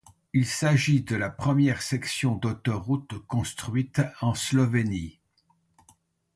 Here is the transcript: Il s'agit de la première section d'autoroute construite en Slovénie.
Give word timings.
Il 0.33 0.47
s'agit 0.47 1.03
de 1.03 1.15
la 1.15 1.29
première 1.29 1.83
section 1.83 2.33
d'autoroute 2.33 3.19
construite 3.27 4.01
en 4.21 4.33
Slovénie. 4.33 5.19